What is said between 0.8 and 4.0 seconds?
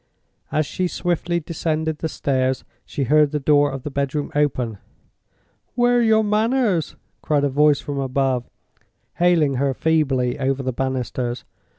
swiftly descended the stairs, she heard the door of the